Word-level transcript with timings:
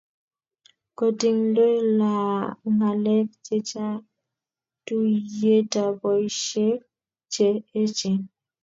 Kotingdoi 0.97 1.75
ng'alek 2.75 3.27
che 3.45 3.55
chang' 3.69 4.03
tuyietab 4.85 5.91
boisiek 6.01 6.79
che 7.33 7.47
echen 7.81 8.17